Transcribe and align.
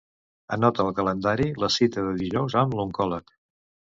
Anota 0.55 0.85
al 0.85 0.95
calendari 0.99 1.45
la 1.65 1.69
cita 1.75 2.05
de 2.07 2.15
dijous 2.21 2.57
amb 2.65 2.75
l'oncòleg. 2.79 3.33